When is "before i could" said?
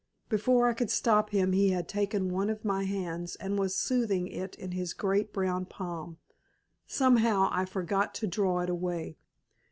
0.29-0.89